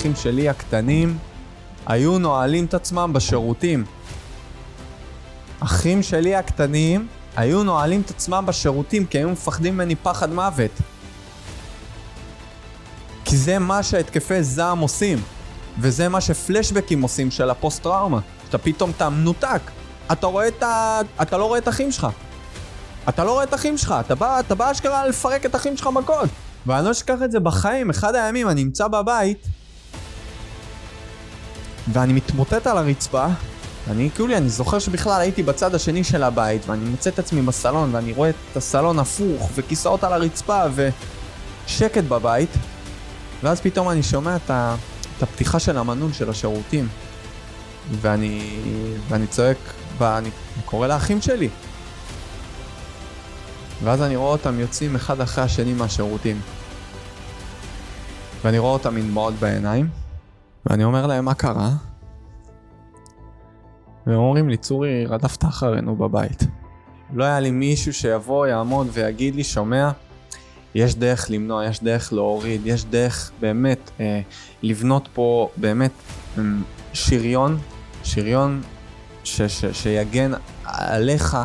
[0.00, 1.18] האחים שלי הקטנים
[1.86, 3.84] היו נועלים את עצמם בשירותים.
[5.60, 7.06] אחים שלי הקטנים
[7.36, 10.70] היו נועלים את עצמם בשירותים כי היו מפחדים ממני פחד מוות.
[13.24, 15.18] כי זה מה שהתקפי זעם עושים,
[15.78, 18.20] וזה מה שפלשבקים עושים של הפוסט-טראומה.
[18.48, 19.60] אתה פתאום אתה מנותק,
[20.12, 21.00] אתה רואה את ה...
[21.22, 22.06] אתה לא רואה את האחים שלך.
[23.08, 25.86] אתה לא רואה את האחים שלך, אתה בא, אתה בא אשכרה לפרק את האחים שלך
[25.86, 26.28] מכות.
[26.66, 29.46] ואני לא אשכח את זה בחיים, אחד הימים אני נמצא בבית,
[31.92, 33.26] ואני מתמוטט על הרצפה,
[33.88, 37.94] ואני כאילו, אני זוכר שבכלל הייתי בצד השני של הבית, ואני מוצא את עצמי בסלון,
[37.94, 42.50] ואני רואה את הסלון הפוך, וכיסאות על הרצפה, ושקט בבית,
[43.42, 44.74] ואז פתאום אני שומע את, ה...
[45.18, 46.88] את הפתיחה של המנעול של השירותים,
[48.00, 48.60] ואני,
[49.08, 49.56] ואני צועק,
[49.98, 50.30] ואני
[50.64, 51.48] קורא לאחים שלי.
[53.84, 56.40] ואז אני רואה אותם יוצאים אחד אחרי השני מהשירותים.
[58.44, 59.88] ואני רואה אותם עם דמעות בעיניים,
[60.66, 61.70] ואני אומר להם, מה קרה?
[64.10, 66.44] והם אומרים לי, צורי, רדפת אחרינו בבית.
[67.14, 69.90] לא היה לי מישהו שיבוא, יעמוד ויגיד לי, שומע,
[70.74, 74.20] יש דרך למנוע, יש דרך להוריד, יש דרך באמת אה,
[74.62, 75.90] לבנות פה באמת
[76.38, 76.42] אה,
[76.92, 77.58] שריון,
[78.04, 78.62] שריון
[79.24, 80.32] ש, ש, שיגן
[80.64, 81.36] עליך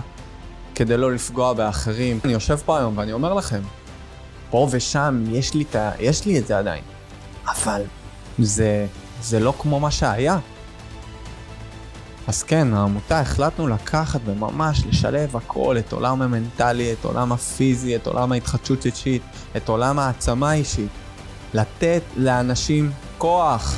[0.75, 2.19] כדי לא לפגוע באחרים.
[2.23, 3.61] אני יושב פה היום ואני אומר לכם,
[4.49, 6.83] פה ושם יש לי, ת, יש לי את זה עדיין,
[7.47, 7.81] אבל
[8.39, 8.87] זה,
[9.21, 10.39] זה לא כמו מה שהיה.
[12.27, 18.07] אז כן, העמותה החלטנו לקחת וממש לשלב הכל, את עולם המנטלי, את עולם הפיזי, את
[18.07, 19.21] עולם ההתחדשות אישית,
[19.57, 20.89] את עולם העצמה אישית.
[21.53, 23.77] לתת לאנשים כוח.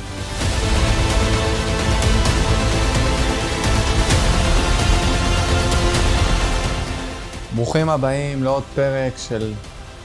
[7.54, 9.52] ברוכים הבאים לעוד פרק של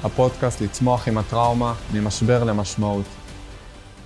[0.03, 3.05] הפודקאסט לצמוח עם הטראומה, ממשבר למשמעות.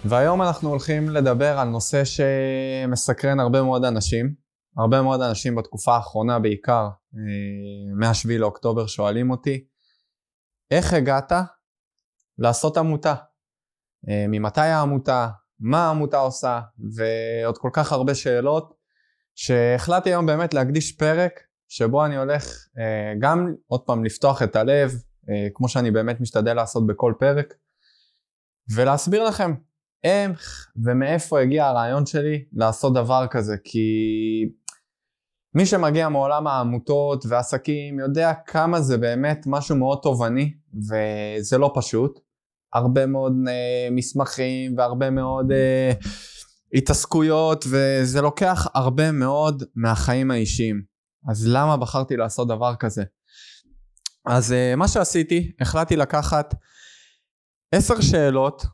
[0.09, 4.33] והיום אנחנו הולכים לדבר על נושא שמסקרן הרבה מאוד אנשים,
[4.77, 9.65] הרבה מאוד אנשים בתקופה האחרונה בעיקר, אה, מ-7 לאוקטובר שואלים אותי,
[10.71, 11.31] איך הגעת
[12.37, 13.15] לעשות עמותה?
[14.09, 15.29] אה, ממתי העמותה?
[15.59, 16.61] מה העמותה עושה?
[16.93, 18.73] ועוד כל כך הרבה שאלות,
[19.35, 24.91] שהחלטתי היום באמת להקדיש פרק שבו אני הולך אה, גם עוד פעם לפתוח את הלב,
[25.53, 27.53] כמו שאני באמת משתדל לעשות בכל פרק,
[28.75, 29.53] ולהסביר לכם
[30.03, 33.87] איך ומאיפה הגיע הרעיון שלי לעשות דבר כזה, כי
[35.53, 42.19] מי שמגיע מעולם העמותות ועסקים יודע כמה זה באמת משהו מאוד תובעני, וזה לא פשוט.
[42.73, 46.07] הרבה מאוד uh, מסמכים והרבה מאוד uh,
[46.73, 50.81] התעסקויות, וזה לוקח הרבה מאוד מהחיים האישיים.
[51.29, 53.03] אז למה בחרתי לעשות דבר כזה?
[54.25, 56.55] אז uh, מה שעשיתי, החלטתי לקחת
[57.71, 58.65] עשר שאלות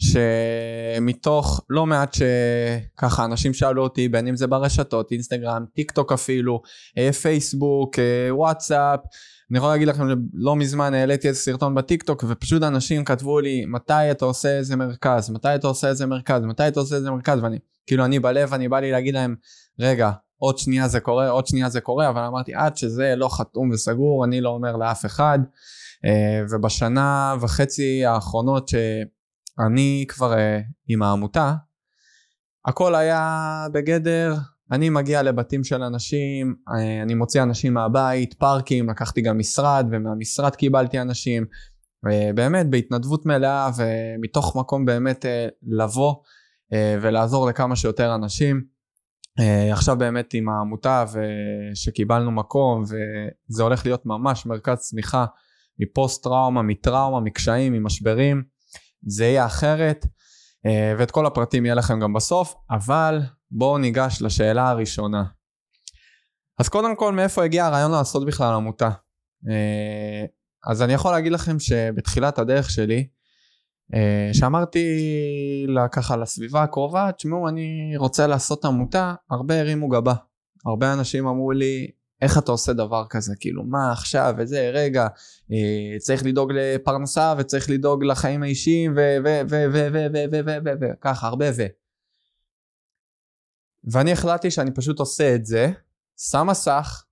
[0.00, 6.62] שמתוך לא מעט שככה אנשים שאלו אותי בין אם זה ברשתות אינסטגרם טיק טוק אפילו
[6.98, 9.00] אה, פייסבוק אה, וואטסאפ
[9.50, 13.64] אני יכול להגיד לכם לא מזמן העליתי איזה סרטון בטיק טוק ופשוט אנשים כתבו לי
[13.66, 15.30] מתי אתה עושה איזה מרכז?
[15.30, 16.42] מתי אתה עושה איזה מרכז?
[16.42, 17.38] מתי אתה עושה איזה מרכז?
[17.42, 19.34] ואני כאילו אני בלב אני בא לי להגיד להם
[19.80, 23.70] רגע עוד שנייה זה קורה עוד שנייה זה קורה אבל אמרתי עד שזה לא חתום
[23.70, 25.38] וסגור אני לא אומר לאף אחד.
[26.04, 28.74] אה, ובשנה וחצי האחרונות ש...
[29.66, 30.36] אני כבר uh,
[30.88, 31.54] עם העמותה,
[32.66, 34.34] הכל היה בגדר,
[34.72, 40.56] אני מגיע לבתים של אנשים, uh, אני מוציא אנשים מהבית, פארקים, לקחתי גם משרד, ומהמשרד
[40.56, 41.44] קיבלתי אנשים,
[42.06, 45.24] uh, באמת בהתנדבות מלאה, ומתוך מקום באמת
[45.62, 46.14] לבוא
[47.02, 48.64] ולעזור לכמה שיותר אנשים.
[49.72, 51.04] עכשיו באמת עם העמותה
[51.74, 55.26] שקיבלנו מקום, וזה הולך להיות ממש מרכז צמיחה
[55.78, 58.42] מפוסט טראומה, מטראומה, מקשיים, ממשברים.
[59.06, 60.06] זה יהיה אחרת,
[60.66, 65.24] אה, ואת כל הפרטים יהיה לכם גם בסוף, אבל בואו ניגש לשאלה הראשונה.
[66.58, 68.90] אז קודם כל, מאיפה הגיע הרעיון לעשות בכלל עמותה?
[69.50, 70.24] אה,
[70.66, 73.08] אז אני יכול להגיד לכם שבתחילת הדרך שלי,
[73.94, 74.86] אה, שאמרתי
[75.68, 80.14] לה ככה לסביבה הקרובה, תשמעו אני רוצה לעשות עמותה, הרבה הרימו גבה.
[80.66, 81.90] הרבה אנשים אמרו לי,
[82.22, 83.34] איך אתה עושה דבר כזה?
[83.40, 85.06] כאילו, מה עכשיו, וזה, רגע,
[85.52, 89.00] אה, צריך לדאוג לפרנסה וצריך לדאוג לחיים האישיים ו...
[89.24, 89.28] ו...
[89.50, 89.64] ו...
[89.72, 89.88] ו...
[89.92, 90.06] ו...
[90.12, 90.24] ו...
[90.32, 90.40] ו...
[90.46, 90.50] ו...
[90.64, 90.70] ו...
[90.80, 90.86] ו...
[91.00, 91.62] ככה, הרבה ו...
[93.92, 95.72] ואני החלטתי שאני פשוט עושה את זה,
[96.16, 97.04] שם מסך,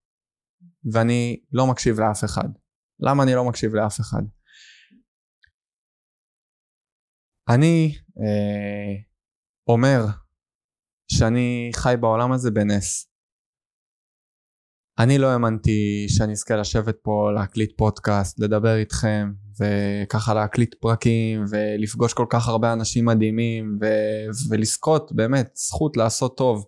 [0.92, 2.48] ואני לא מקשיב לאף אחד.
[3.00, 4.22] למה אני לא מקשיב לאף אחד?
[7.48, 8.94] אני אה,
[9.66, 10.00] אומר
[11.12, 13.07] שאני חי בעולם הזה בנס.
[14.98, 22.12] אני לא האמנתי שאני אזכה לשבת פה להקליט פודקאסט, לדבר איתכם, וככה להקליט פרקים, ולפגוש
[22.12, 26.66] כל כך הרבה אנשים מדהימים, ו- ולזכות באמת זכות לעשות טוב.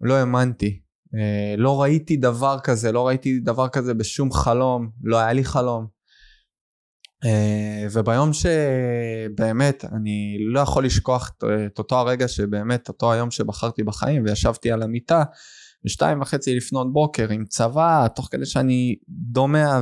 [0.00, 0.80] לא האמנתי.
[1.14, 5.86] אה, לא ראיתי דבר כזה, לא ראיתי דבר כזה בשום חלום, לא היה לי חלום.
[7.24, 11.32] אה, וביום שבאמת אני לא יכול לשכוח
[11.66, 15.22] את אותו הרגע שבאמת אותו היום שבחרתי בחיים וישבתי על המיטה
[15.84, 19.80] בשתיים וחצי לפנות בוקר עם צבא תוך כדי שאני דומע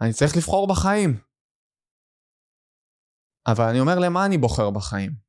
[0.00, 1.20] ואני צריך לבחור בחיים.
[3.46, 5.26] אבל אני אומר למה אני בוחר בחיים?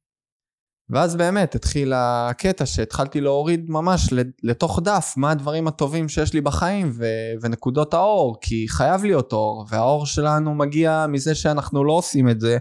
[0.89, 4.13] ואז באמת התחיל הקטע שהתחלתי להוריד ממש
[4.43, 9.65] לתוך דף מה הדברים הטובים שיש לי בחיים ו- ונקודות האור, כי חייב להיות אור,
[9.69, 12.57] והאור שלנו מגיע מזה שאנחנו לא עושים את זה,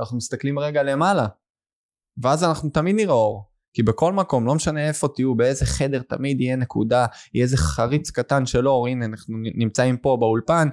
[0.00, 1.26] אנחנו מסתכלים רגע למעלה.
[2.22, 6.40] ואז אנחנו תמיד נראה אור, כי בכל מקום, לא משנה איפה תהיו, באיזה חדר תמיד
[6.40, 10.68] יהיה נקודה, יהיה איזה חריץ קטן של אור, הנה אנחנו נמצאים פה באולפן,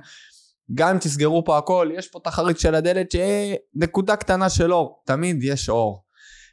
[0.74, 4.74] גם אם תסגרו פה הכל, יש פה את החריץ של הדלת שיהיה נקודה קטנה של
[4.74, 6.04] אור, תמיד יש אור.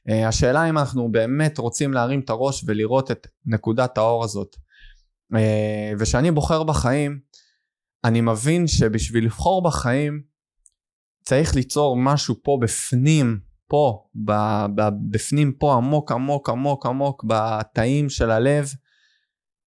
[0.08, 4.56] Uh, השאלה אם אנחנו באמת רוצים להרים את הראש ולראות את נקודת האור הזאת.
[5.35, 5.37] Uh,
[5.99, 7.20] וכשאני בוחר בחיים,
[8.05, 10.23] אני מבין שבשביל לבחור בחיים
[11.25, 13.38] צריך ליצור משהו פה בפנים,
[13.69, 14.32] פה, ב,
[14.75, 18.69] ב, בפנים פה עמוק עמוק עמוק עמוק בתאים של הלב,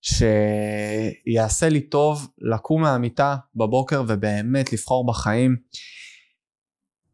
[0.02, 5.56] שיעשה לי טוב לקום מהמיטה בבוקר ובאמת לבחור בחיים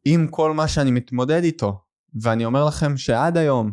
[0.04, 1.81] עם כל מה שאני מתמודד איתו.
[2.22, 3.72] ואני אומר לכם שעד היום,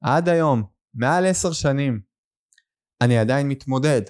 [0.00, 0.62] עד היום,
[0.94, 2.00] מעל עשר שנים,
[3.00, 4.02] אני עדיין מתמודד.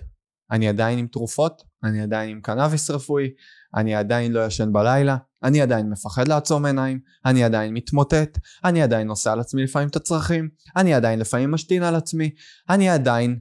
[0.51, 3.31] אני עדיין עם תרופות, אני עדיין עם קנאביס רפואי,
[3.77, 9.09] אני עדיין לא ישן בלילה, אני עדיין מפחד לעצום עיניים, אני עדיין מתמוטט, אני עדיין
[9.09, 12.31] עושה על עצמי לפעמים את הצרכים, אני עדיין לפעמים משתין על עצמי,
[12.71, 13.39] אני עדיין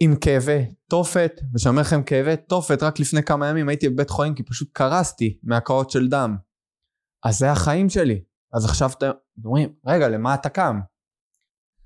[0.00, 4.34] עם כאבי תופת, וכשאני אומר לכם כאבי תופת, רק לפני כמה ימים הייתי בבית חולים
[4.34, 6.36] כי פשוט קרסתי מהקאות של דם.
[7.24, 8.22] אז זה החיים שלי.
[8.52, 9.10] אז עכשיו אתם
[9.44, 10.80] אומרים, רגע, למה אתה קם?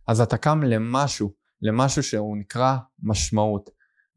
[0.09, 3.71] אז אתה קם למשהו, למשהו שהוא נקרא משמעות.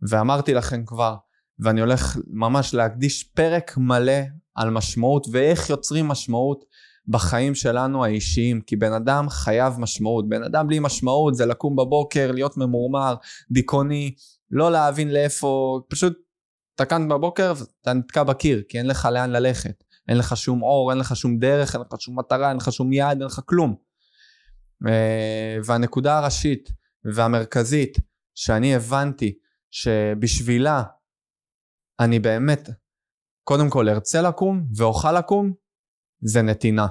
[0.10, 1.16] ואמרתי לכם כבר,
[1.62, 4.22] ואני הולך ממש להקדיש פרק מלא
[4.56, 6.66] על משמעות ואיך יוצרים משמעות
[7.08, 10.30] בחיים שלנו האישיים, כי בן אדם חייב משמעות.
[10.30, 13.16] בן אדם בלי משמעות זה לקום בבוקר, להיות ממורמר,
[13.52, 14.14] דיכאוני,
[14.52, 16.14] לא להבין לאיפה, פשוט
[16.76, 19.84] אתה קם בבוקר ואתה נתקע בקיר, כי אין לך לאן ללכת.
[20.08, 22.94] אין לך שום אור, אין לך שום דרך, אין לך שום מטרה, אין לך שום
[22.94, 23.76] יעד, אין לך כלום.
[24.88, 26.70] אה, והנקודה הראשית
[27.14, 27.98] והמרכזית
[28.36, 29.34] שאני הבנתי
[29.72, 30.84] שבשבילה
[32.00, 32.70] אני באמת
[33.44, 35.54] קודם כל ארצה לקום ואוכל לקום
[36.22, 36.88] זה נתינה.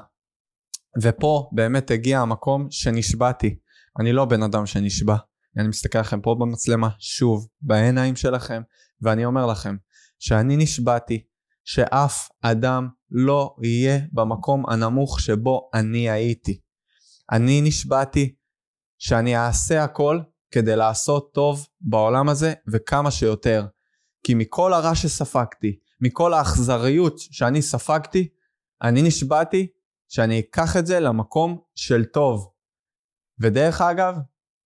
[1.02, 3.58] ופה באמת הגיע המקום שנשבעתי.
[4.00, 5.16] אני לא בן אדם שנשבע.
[5.58, 8.62] אני מסתכל לכם פה במצלמה שוב בעיניים שלכם
[9.02, 9.76] ואני אומר לכם
[10.18, 11.24] שאני נשבעתי
[11.64, 16.60] שאף אדם לא יהיה במקום הנמוך שבו אני הייתי.
[17.32, 18.34] אני נשבעתי
[18.98, 20.20] שאני אעשה הכל
[20.50, 23.66] כדי לעשות טוב בעולם הזה וכמה שיותר.
[24.22, 28.28] כי מכל הרע שספגתי, מכל האכזריות שאני ספגתי,
[28.82, 29.72] אני נשבעתי
[30.08, 32.52] שאני אקח את זה למקום של טוב.
[33.42, 34.14] ודרך אגב,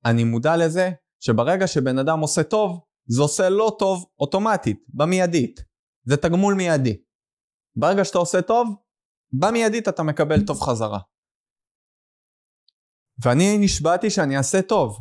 [0.04, 0.90] אני מודע לזה
[1.20, 5.60] שברגע שבן אדם עושה טוב, זה עושה לא טוב אוטומטית, במיידית.
[6.04, 7.02] זה תגמול מיידי.
[7.76, 8.68] ברגע שאתה עושה טוב,
[9.32, 10.99] במיידית אתה מקבל טוב חזרה.
[13.25, 14.99] ואני נשבעתי שאני אעשה טוב.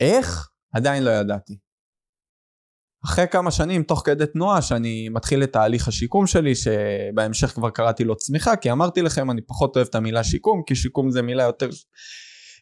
[0.00, 0.50] איך?
[0.74, 1.58] עדיין לא ידעתי.
[3.04, 8.04] אחרי כמה שנים, תוך כדי תנועה, שאני מתחיל את תהליך השיקום שלי, שבהמשך כבר קראתי
[8.04, 11.42] לו צמיחה, כי אמרתי לכם, אני פחות אוהב את המילה שיקום, כי שיקום זה מילה
[11.42, 11.68] יותר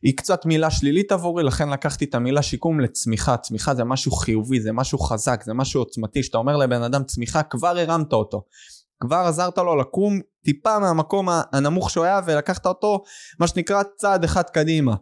[0.03, 3.37] היא קצת מילה שלילית עבורי, לכן לקחתי את המילה שיקום לצמיחה.
[3.37, 6.23] צמיחה זה משהו חיובי, זה משהו חזק, זה משהו עוצמתי.
[6.23, 8.45] שאתה אומר לבן אדם צמיחה, כבר הרמת אותו.
[9.01, 13.03] כבר עזרת לו לקום טיפה מהמקום הנמוך שהוא היה ולקחת אותו,
[13.41, 14.95] מה שנקרא, צעד אחד קדימה.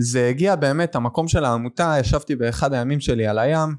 [0.00, 3.76] וזה הגיע באמת, המקום של העמותה, ישבתי באחד הימים שלי על הים.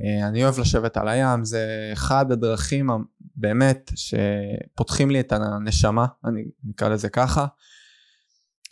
[0.00, 2.90] אה, אני אוהב לשבת על הים, זה אחד הדרכים
[3.36, 7.46] באמת שפותחים לי את הנשמה, אני נקרא לזה ככה.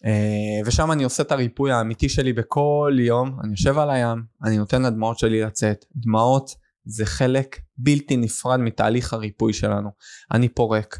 [0.05, 4.59] אה, ושם אני עושה את הריפוי האמיתי שלי בכל יום, אני יושב על הים, אני
[4.59, 5.85] נותן לדמעות שלי לצאת.
[5.97, 6.51] דמעות
[6.85, 9.91] זה חלק בלתי נפרד מתהליך הריפוי שלנו.
[10.33, 10.99] אני פורק,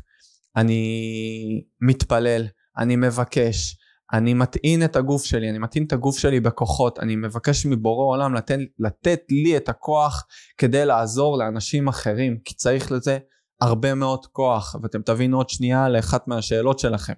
[0.57, 2.47] אני מתפלל,
[2.79, 3.77] אני מבקש,
[4.13, 8.35] אני מטעין את הגוף שלי, אני מטעין את הגוף שלי בכוחות, אני מבקש מבורא עולם
[8.35, 10.27] לתת, לתת לי את הכוח
[10.59, 13.19] כדי לעזור לאנשים אחרים, כי צריך לזה
[13.61, 17.13] הרבה מאוד כוח, ואתם תבינו עוד שנייה לאחת מהשאלות שלכם.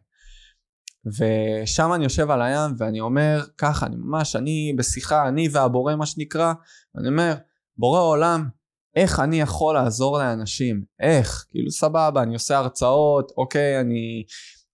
[1.07, 6.07] ושם אני יושב על הים ואני אומר ככה, אני ממש, אני בשיחה, אני והבורא מה
[6.07, 6.53] שנקרא,
[6.99, 7.35] אני אומר,
[7.77, 8.49] בורא עולם,
[8.97, 10.85] איך אני יכול לעזור לאנשים?
[11.01, 11.47] איך?
[11.51, 14.25] כאילו סבבה, אני עושה הרצאות, אוקיי, אני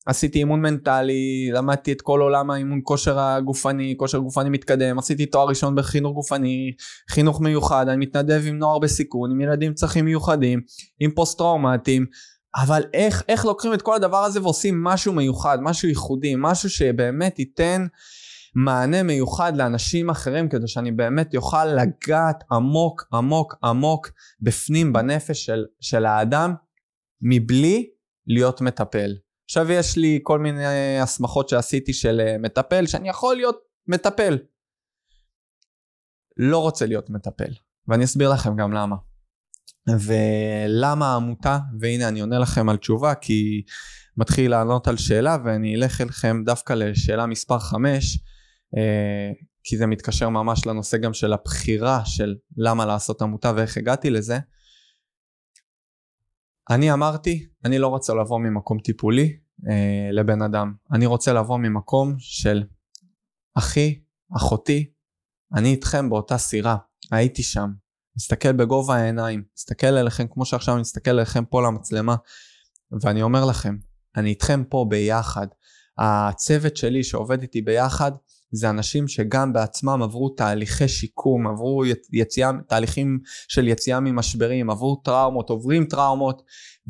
[0.06, 5.48] עשיתי אימון מנטלי, למדתי את כל עולם האימון כושר הגופני, כושר גופני מתקדם, עשיתי תואר
[5.48, 6.72] ראשון בחינוך גופני,
[7.10, 10.60] חינוך מיוחד, אני מתנדב עם נוער בסיכון, עם ילדים צרכים מיוחדים,
[11.00, 12.06] עם פוסט טראומטיים,
[12.56, 17.38] אבל איך, איך לוקחים את כל הדבר הזה ועושים משהו מיוחד, משהו ייחודי, משהו שבאמת
[17.38, 17.86] ייתן
[18.54, 25.64] מענה מיוחד לאנשים אחרים כדי שאני באמת אוכל לגעת עמוק עמוק עמוק בפנים בנפש של,
[25.80, 26.54] של האדם
[27.22, 27.90] מבלי
[28.26, 29.14] להיות מטפל.
[29.48, 34.38] עכשיו יש לי כל מיני הסמכות שעשיתי של אה, מטפל שאני יכול להיות מטפל.
[36.36, 37.52] לא רוצה להיות מטפל
[37.88, 38.96] ואני אסביר לכם גם למה.
[40.00, 43.62] ולמה העמותה והנה אני עונה לכם על תשובה כי
[44.16, 48.18] מתחיל לענות על שאלה ואני אלך אליכם דווקא לשאלה מספר 5
[48.76, 49.32] אה,
[49.64, 54.38] כי זה מתקשר ממש לנושא גם של הבחירה של למה לעשות עמותה ואיך הגעתי לזה.
[56.70, 62.14] אני אמרתי, אני לא רוצה לבוא ממקום טיפולי אה, לבן אדם, אני רוצה לבוא ממקום
[62.18, 62.62] של
[63.54, 64.00] אחי,
[64.36, 64.90] אחותי,
[65.54, 66.76] אני איתכם באותה סירה,
[67.10, 67.70] הייתי שם,
[68.16, 72.16] מסתכל בגובה העיניים, מסתכל אליכם כמו שעכשיו אני מסתכל אליכם פה למצלמה,
[73.02, 73.76] ואני אומר לכם,
[74.16, 75.46] אני איתכם פה ביחד.
[75.98, 78.12] הצוות שלי שעובד איתי ביחד,
[78.52, 85.50] זה אנשים שגם בעצמם עברו תהליכי שיקום, עברו יציאה, תהליכים של יציאה ממשברים, עברו טראומות,
[85.50, 86.42] עוברים טראומות,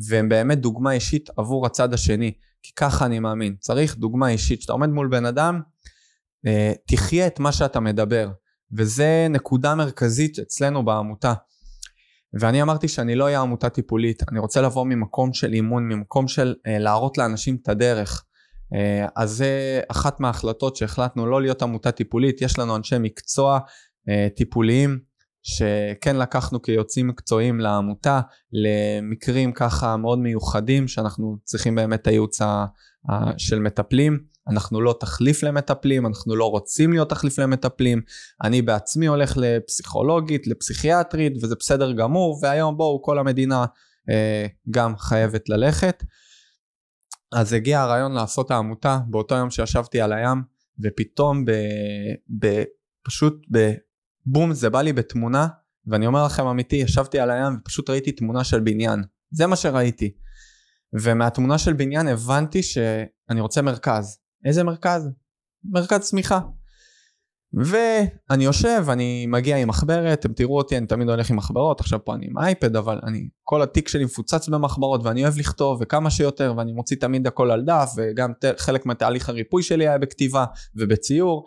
[0.07, 2.31] והם באמת דוגמה אישית עבור הצד השני.
[2.63, 3.55] כי ככה אני מאמין.
[3.59, 4.59] צריך דוגמה אישית.
[4.59, 5.61] כשאתה עומד מול בן אדם,
[6.47, 8.29] אה, תחיה את מה שאתה מדבר.
[8.77, 11.33] וזה נקודה מרכזית אצלנו בעמותה.
[12.33, 16.55] ואני אמרתי שאני לא אהיה עמותה טיפולית, אני רוצה לבוא ממקום של אימון, ממקום של
[16.67, 18.25] אה, להראות לאנשים את הדרך.
[18.75, 23.59] אה, אז זה אחת מההחלטות שהחלטנו לא להיות עמותה טיפולית, יש לנו אנשי מקצוע
[24.09, 24.99] אה, טיפוליים
[25.43, 28.21] שכן לקחנו כיוצאים מקצועיים לעמותה
[28.51, 32.39] למקרים ככה מאוד מיוחדים שאנחנו צריכים באמת הייעוץ
[33.37, 34.19] של מטפלים.
[34.49, 38.01] אנחנו לא תחליף למטפלים, אנחנו לא רוצים להיות תחליף למטפלים,
[38.43, 43.65] אני בעצמי הולך לפסיכולוגית, לפסיכיאטרית וזה בסדר גמור והיום בואו כל המדינה
[44.09, 46.03] אה, גם חייבת ללכת.
[47.31, 50.43] אז הגיע הרעיון לעשות העמותה באותו יום שישבתי על הים
[50.79, 51.51] ופתאום ב,
[52.39, 52.63] ב,
[53.03, 55.47] פשוט בבום זה בא לי בתמונה
[55.87, 59.03] ואני אומר לכם אמיתי ישבתי על הים ופשוט ראיתי תמונה של בניין.
[59.31, 60.11] זה מה שראיתי.
[60.93, 64.19] ומהתמונה של בניין הבנתי שאני רוצה מרכז.
[64.45, 65.09] איזה מרכז?
[65.63, 66.39] מרכז צמיחה
[67.53, 72.05] ואני יושב, אני מגיע עם מחברת, אתם תראו אותי, אני תמיד הולך עם מחברות, עכשיו
[72.05, 76.11] פה אני עם אייפד, אבל אני, כל התיק שלי מפוצץ במחברות ואני אוהב לכתוב וכמה
[76.11, 80.45] שיותר ואני מוציא תמיד הכל על דף וגם ת, חלק מתהליך הריפוי שלי היה בכתיבה
[80.75, 81.45] ובציור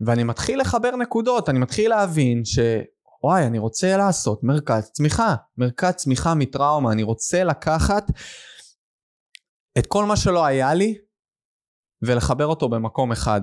[0.00, 2.58] ואני מתחיל לחבר נקודות, אני מתחיל להבין ש...
[3.24, 8.10] וואי, אני רוצה לעשות מרכז צמיחה, מרכז צמיחה מטראומה, אני רוצה לקחת
[9.78, 10.94] את כל מה שלא היה לי
[12.02, 13.40] ולחבר אותו במקום אחד.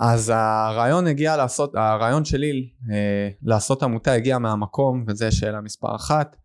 [0.00, 6.36] אז הרעיון הגיע לעשות, הרעיון שלי אה, לעשות עמותה הגיע מהמקום, וזו שאלה מספר אחת,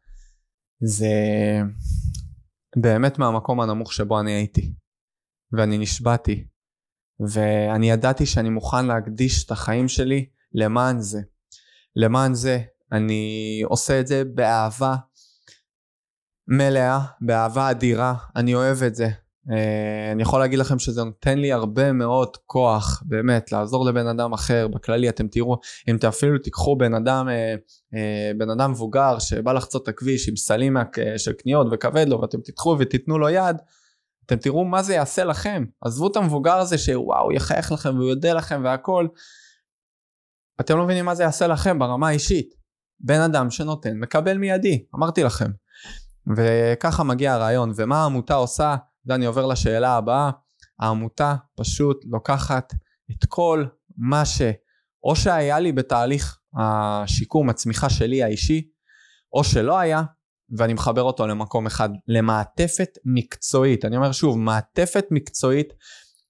[0.84, 1.16] זה
[2.76, 4.74] באמת מהמקום הנמוך שבו אני הייתי.
[5.52, 6.48] ואני נשבעתי.
[7.20, 11.22] ואני ידעתי שאני מוכן להקדיש את החיים שלי למען זה.
[11.96, 12.62] למען זה.
[12.92, 14.96] אני עושה את זה באהבה
[16.48, 18.16] מלאה, באהבה אדירה.
[18.36, 19.10] אני אוהב את זה.
[19.52, 24.34] אה, אני יכול להגיד לכם שזה נותן לי הרבה מאוד כוח באמת לעזור לבן אדם
[24.34, 27.56] אחר בכללי אתם תראו אם אתם אפילו תיקחו בן אדם אה,
[27.96, 30.78] אה, בן אדם מבוגר שבא לחצות את הכביש עם סלים
[31.18, 33.58] של קניות וכבד לו ואתם תיקחו ותיתנו לו יד
[34.26, 35.66] אתם תראו מה זה יעשה לכם.
[35.82, 39.08] עזבו את המבוגר הזה שוואו יחייך לכם והוא יודע לכם והכל.
[40.60, 42.54] אתם לא מבינים מה זה יעשה לכם ברמה האישית.
[43.00, 45.52] בן אדם שנותן מקבל מיידי אמרתי לכם.
[46.38, 48.76] וככה מגיע הרעיון ומה העמותה עושה
[49.06, 50.32] ואני עובר לשאלה הבאה,
[50.80, 52.74] העמותה פשוט לוקחת
[53.12, 53.66] את כל
[53.98, 54.42] מה ש...
[55.04, 58.70] או שהיה לי בתהליך השיקום, הצמיחה שלי האישי,
[59.34, 60.04] או שלא היה,
[60.58, 63.86] ואני מחבר אותו למקום אחד, למעטפת מקצועית.
[63.86, 65.74] אני אומר שוב, מעטפת מקצועית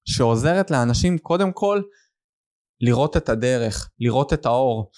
[0.06, 1.82] שעוזרת לאנשים קודם כל
[2.82, 4.92] לראות את הדרך, לראות את האור.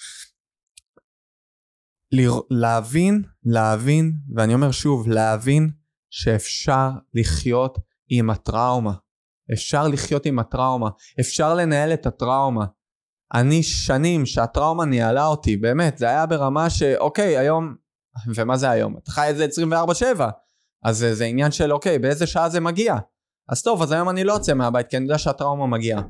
[2.50, 5.70] להבין, להבין, ואני אומר שוב, להבין
[6.10, 7.78] שאפשר לחיות
[8.10, 8.94] עם הטראומה.
[9.54, 12.66] אפשר לחיות עם הטראומה, אפשר לנהל את הטראומה.
[13.34, 17.76] אני שנים שהטראומה ניהלה אותי, באמת, זה היה ברמה שאוקיי, היום,
[18.36, 18.98] ומה זה היום?
[18.98, 19.46] אתה חי את זה
[20.18, 20.22] 24-7,
[20.84, 22.96] אז זה, עניין של אוקיי, באיזה שעה זה מגיע?
[23.50, 26.02] אז טוב, אז היום אני לא יוצא מהבית, כי אני יודע שהטראומה מגיעה.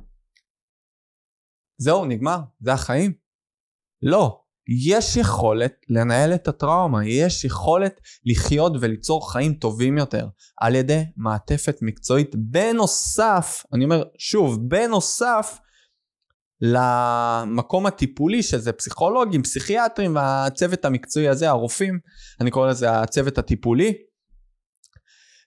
[1.77, 2.37] זהו, נגמר?
[2.59, 3.13] זה החיים?
[4.01, 4.43] לא.
[4.69, 10.27] יש יכולת לנהל את הטראומה, יש יכולת לחיות וליצור חיים טובים יותר
[10.61, 15.59] על ידי מעטפת מקצועית בנוסף, אני אומר שוב, בנוסף
[16.61, 21.99] למקום הטיפולי שזה פסיכולוגים, פסיכיאטרים והצוות המקצועי הזה, הרופאים,
[22.41, 23.93] אני קורא לזה הצוות הטיפולי.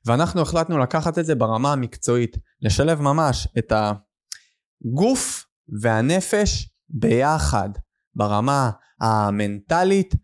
[0.06, 5.46] ואנחנו החלטנו לקחת את זה ברמה המקצועית, לשלב ממש את הגוף
[5.80, 7.68] והנפש ביחד,
[8.14, 10.14] ברמה המנטלית,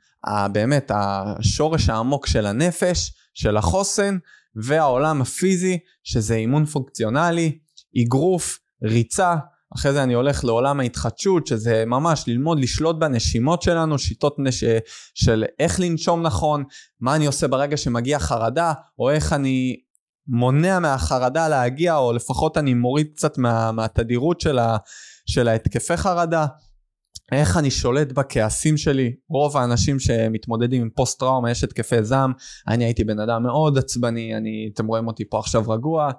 [0.53, 4.19] באמת השורש העמוק של הנפש, של החוסן,
[4.55, 7.59] והעולם הפיזי, שזה אימון פונקציונלי,
[8.03, 9.35] אגרוף, ריצה,
[9.75, 14.65] אחרי זה אני הולך לעולם ההתחדשות, שזה ממש ללמוד לשלוט בנשימות שלנו, שיטות נש...
[15.15, 16.65] של איך לנשום נכון,
[17.01, 19.77] מה אני עושה ברגע שמגיע חרדה, או איך אני
[20.29, 23.73] מונע מהחרדה להגיע, או לפחות אני מוריד קצת מה...
[23.73, 24.77] מהתדירות של, ה...
[25.27, 26.47] של ההתקפי חרדה.
[27.33, 32.33] איך אני שולט בכעסים שלי, רוב האנשים שמתמודדים עם פוסט טראומה יש התקפי זעם,
[32.69, 36.11] אני הייתי בן אדם מאוד עצבני, אני, אתם רואים אותי פה עכשיו רגוע,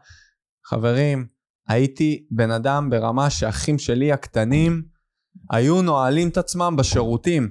[0.65, 1.27] חברים,
[1.67, 4.83] הייתי בן אדם ברמה שאחים שלי הקטנים
[5.51, 7.49] היו נועלים את עצמם בשירותים.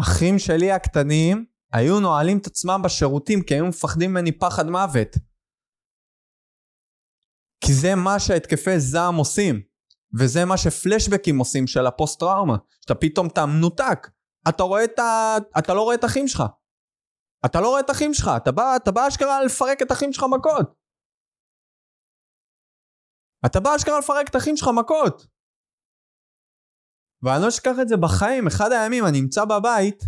[0.00, 5.16] אחים שלי הקטנים היו נועלים את עצמם בשירותים כי היו מפחדים ממני פחד מוות.
[7.64, 9.69] כי זה מה שהתקפי זעם עושים.
[10.18, 12.56] וזה מה שפלשבקים עושים של הפוסט טראומה.
[12.80, 14.08] שאתה פתאום אתה מנותק.
[14.48, 15.36] אתה רואה את ה...
[15.58, 16.42] אתה לא רואה את אחים שלך.
[17.46, 18.30] אתה לא רואה את אחים שלך.
[18.36, 20.74] אתה בא, אתה בא אשכרה לפרק את אחים שלך מכות.
[23.46, 25.26] אתה בא אשכרה לפרק את אחים שלך מכות.
[27.22, 30.02] ואני לא אשכח את זה בחיים, אחד הימים אני נמצא בבית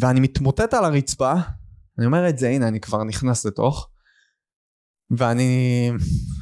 [0.00, 1.32] ואני מתמוטט על הרצפה,
[1.98, 3.90] אני אומר את זה, הנה אני כבר נכנס לתוך,
[5.18, 5.90] ואני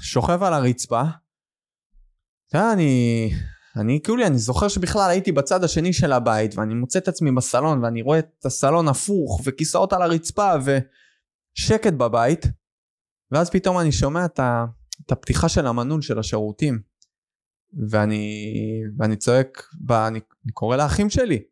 [0.02, 1.02] שוכב על הרצפה,
[2.48, 3.30] אתה יודע, אני,
[3.76, 7.84] אני כאילו, אני זוכר שבכלל הייתי בצד השני של הבית ואני מוצא את עצמי בסלון
[7.84, 12.46] ואני רואה את הסלון הפוך וכיסאות על הרצפה ושקט בבית.
[13.30, 14.64] ואז פתאום אני שומע את, ה,
[15.06, 16.82] את הפתיחה של המנעול של השירותים.
[17.90, 18.44] ואני,
[18.98, 21.42] ואני צועק, אני, אני קורא לאחים שלי.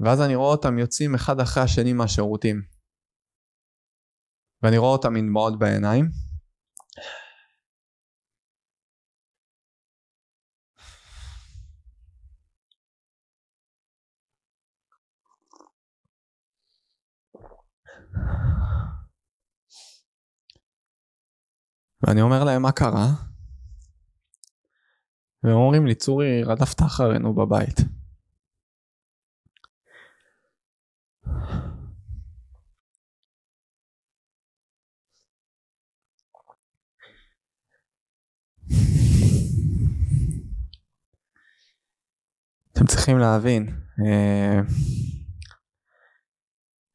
[0.00, 2.77] ואז אני רואה אותם יוצאים אחד אחרי השני מהשירותים
[4.62, 6.10] ואני רואה אותם עם דמעות בעיניים
[22.02, 23.06] ואני אומר להם מה קרה?
[25.42, 27.80] והם אומרים לי צורי רדפת אחרינו בבית.
[42.88, 43.66] צריכים להבין,
[44.06, 44.60] אה,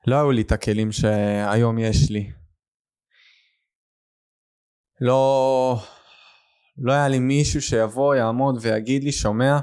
[0.08, 2.32] לא היו לי את הכלים שהיום יש לי.
[5.02, 5.76] לא,
[6.78, 9.60] לא היה לי מישהו שיבוא, יעמוד ויגיד לי, שומע,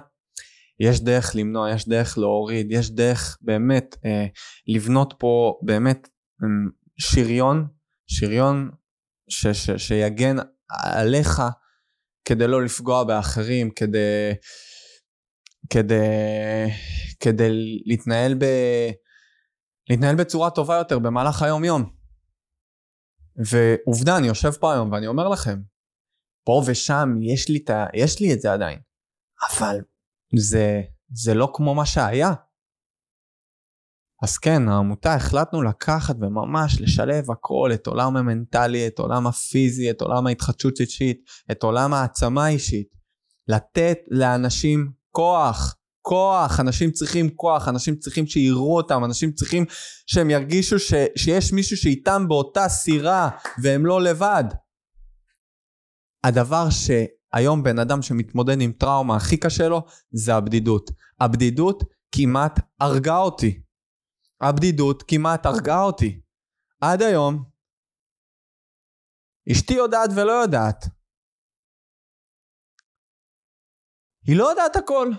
[0.81, 4.27] יש דרך למנוע, יש דרך להוריד, יש דרך באמת אה,
[4.67, 6.09] לבנות פה באמת
[6.43, 6.49] אה,
[6.99, 7.67] שריון,
[8.07, 8.71] שריון
[9.29, 10.37] ש, ש, שיגן
[10.69, 11.43] עליך
[12.25, 14.33] כדי לא לפגוע באחרים, כדי,
[15.71, 16.71] כדי,
[17.21, 17.51] כדי
[17.85, 18.45] להתנהל, ב,
[19.91, 21.91] להתנהל בצורה טובה יותר במהלך היום יום.
[23.37, 25.61] ועובדה, אני יושב פה היום ואני אומר לכם,
[26.45, 28.79] פה ושם יש לי, ת, יש לי את זה עדיין,
[29.51, 29.81] אבל
[30.37, 30.81] זה,
[31.13, 32.33] זה לא כמו מה שהיה.
[34.23, 40.01] אז כן, העמותה החלטנו לקחת וממש לשלב הכל, את עולם המנטלי, את עולם הפיזי, את
[40.01, 42.95] עולם ההתחדשות אישית, את עולם העצמה אישית,
[43.49, 49.65] לתת לאנשים כוח, כוח, אנשים צריכים כוח, אנשים צריכים שיראו אותם, אנשים צריכים
[50.07, 53.31] שהם ירגישו ש, שיש מישהו שאיתם באותה סירה
[53.63, 54.45] והם לא לבד.
[56.25, 60.91] הדבר שהיום בן אדם שמתמודד עם טראומה הכי קשה לו זה הבדידות.
[61.21, 63.63] הבדידות כמעט הרגה אותי.
[64.41, 66.21] הבדידות כמעט הרגה אותי.
[66.81, 67.45] עד היום
[69.53, 71.00] אשתי יודעת ולא יודעת.
[74.31, 75.11] היא לא יודעת הכל.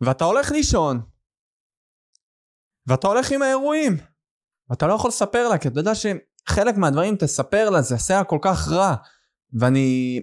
[0.00, 1.00] ואתה הולך לישון,
[2.86, 3.96] ואתה הולך עם האירועים,
[4.70, 8.38] ואתה לא יכול לספר לה, כי אתה יודע שחלק מהדברים תספר לה, זה עושה כל
[8.42, 8.94] כך רע.
[9.52, 10.20] ואני...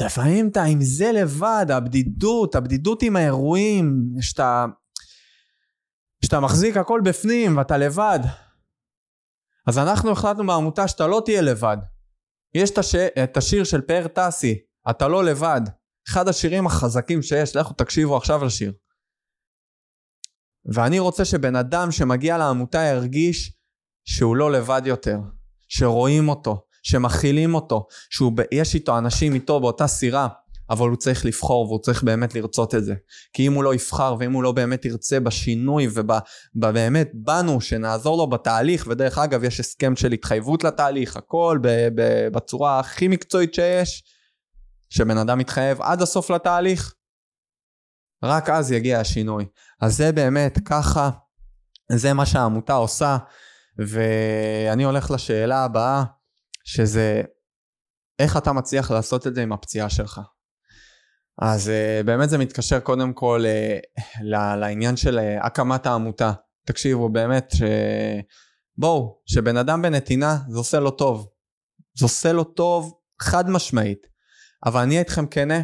[0.00, 4.64] לפעמים אתה עם זה לבד, הבדידות, הבדידות עם האירועים, שאתה...
[6.24, 8.20] שאתה מחזיק הכל בפנים ואתה לבד.
[9.66, 11.76] אז אנחנו החלטנו בעמותה שאתה לא תהיה לבד.
[12.54, 12.94] יש את, הש...
[12.94, 14.58] את השיר של פאר טסי,
[14.90, 15.60] אתה לא לבד.
[16.08, 18.72] אחד השירים החזקים שיש, לכו תקשיבו עכשיו לשיר.
[20.74, 23.52] ואני רוצה שבן אדם שמגיע לעמותה ירגיש
[24.04, 25.18] שהוא לא לבד יותר,
[25.68, 30.28] שרואים אותו, שמכילים אותו, שיש איתו אנשים איתו באותה סירה,
[30.70, 32.94] אבל הוא צריך לבחור והוא צריך באמת לרצות את זה.
[33.32, 35.88] כי אם הוא לא יבחר ואם הוא לא באמת ירצה בשינוי
[36.54, 41.58] ובאמת בנו שנעזור לו בתהליך, ודרך אגב יש הסכם של התחייבות לתהליך, הכל
[42.32, 44.13] בצורה הכי מקצועית שיש,
[44.88, 46.94] שבן אדם מתחייב עד הסוף לתהליך,
[48.24, 49.46] רק אז יגיע השינוי.
[49.80, 51.10] אז זה באמת ככה,
[51.92, 53.16] זה מה שהעמותה עושה,
[53.78, 56.04] ואני הולך לשאלה הבאה,
[56.64, 57.22] שזה
[58.18, 60.20] איך אתה מצליח לעשות את זה עם הפציעה שלך.
[61.42, 64.22] אז uh, באמת זה מתקשר קודם כל uh,
[64.56, 66.32] לעניין של uh, הקמת העמותה.
[66.66, 67.62] תקשיבו, באמת, ש...
[68.78, 71.28] בואו, שבן אדם בנתינה, זה עושה לו טוב.
[71.98, 74.13] זה עושה לו טוב חד משמעית.
[74.64, 75.60] אבל אני איתכם כנה,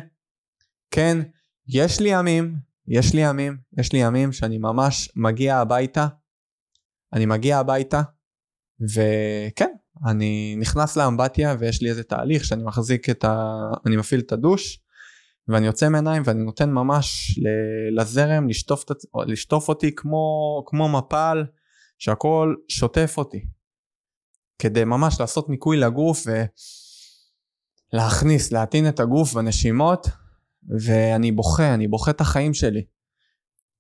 [0.91, 1.19] כן,
[1.69, 2.57] יש לי ימים,
[2.89, 6.07] יש לי ימים, יש לי ימים שאני ממש מגיע הביתה,
[7.13, 8.03] אני מגיע הביתה,
[8.95, 9.73] וכן,
[10.07, 13.59] אני נכנס לאמבטיה ויש לי איזה תהליך שאני מחזיק את ה...
[13.87, 14.81] אני מפעיל את הדוש,
[15.49, 17.39] ואני יוצא מעיניים ואני נותן ממש
[17.97, 18.85] לזרם לשטוף,
[19.27, 21.45] לשטוף אותי כמו, כמו מפל
[21.99, 23.47] שהכל שוטף אותי.
[24.59, 26.27] כדי ממש לעשות ניקוי לגוף
[27.93, 30.09] ולהכניס, להטעין את הגוף בנשימות
[30.69, 32.83] ואני בוכה, אני בוכה את החיים שלי.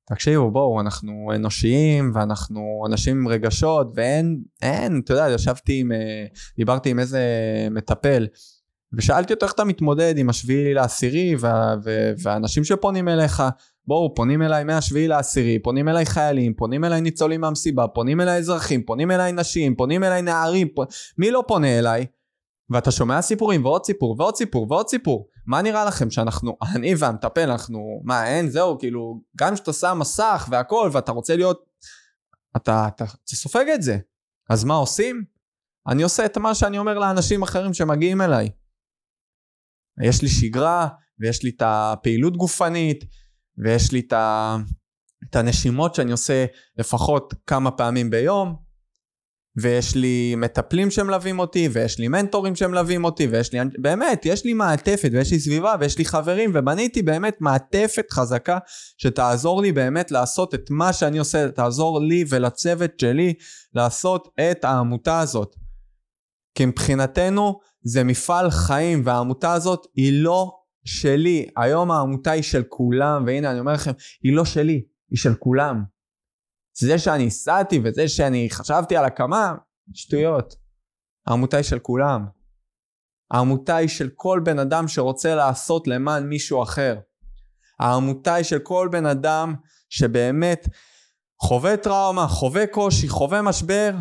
[0.07, 6.25] תקשיבו בואו אנחנו אנושיים ואנחנו אנשים עם רגשות ואין, אין, אתה יודע, ישבתי עם, אה,
[6.57, 7.20] דיברתי עם איזה
[7.70, 8.27] מטפל
[8.92, 11.75] ושאלתי אותו איך אתה מתמודד עם השביעי לעשירי וה,
[12.23, 13.42] והאנשים שפונים אליך
[13.87, 18.83] בואו פונים אליי מהשביעי לעשירי פונים אליי חיילים פונים אליי ניצולים מהמסיבה פונים אליי אזרחים
[18.83, 20.81] פונים אליי נשים פונים אליי נערים פ...
[21.18, 22.07] מי לא פונה אליי
[22.71, 25.29] ואתה שומע סיפורים ועוד סיפור ועוד סיפור ועוד סיפור.
[25.47, 26.11] מה נראה לכם?
[26.11, 28.51] שאנחנו אני והמטפל אנחנו מה אין?
[28.51, 31.65] זהו כאילו גם כשאתה שם מסך והכל ואתה רוצה להיות
[32.57, 33.99] אתה, אתה, אתה סופג את זה.
[34.51, 35.25] אז מה עושים?
[35.89, 38.51] אני עושה את מה שאני אומר לאנשים אחרים שמגיעים אליי.
[40.03, 43.05] יש לי שגרה, ויש לי את הפעילות גופנית,
[43.59, 44.57] ויש לי את, ה...
[45.31, 46.45] את הנשימות שאני עושה
[46.79, 48.57] לפחות כמה פעמים ביום,
[49.61, 54.55] ויש לי מטפלים שמלווים אותי, ויש לי מנטורים שמלווים אותי, ויש לי, באמת, יש לי
[54.55, 58.59] מעטפת, ויש לי סביבה, ויש לי חברים, ובניתי באמת מעטפת חזקה
[58.99, 63.35] שתעזור לי באמת לעשות את מה שאני עושה, תעזור לי ולצוות שלי
[63.75, 65.57] לעשות את העמותה הזאת.
[66.55, 70.51] כי מבחינתנו זה מפעל חיים והעמותה הזאת היא לא
[70.85, 71.46] שלי.
[71.57, 73.90] היום העמותה היא של כולם, והנה אני אומר לכם,
[74.23, 75.83] היא לא שלי, היא של כולם.
[76.81, 79.55] זה שאני הסעתי וזה שאני חשבתי על הקמה,
[79.95, 80.55] שטויות.
[81.27, 82.27] העמותה היא של כולם.
[83.31, 86.99] העמותה היא של כל בן אדם שרוצה לעשות למען מישהו אחר.
[87.81, 89.55] העמותה היא של כל בן אדם
[89.88, 90.69] שבאמת
[91.43, 93.95] חווה טראומה, חווה קושי, חווה משבר,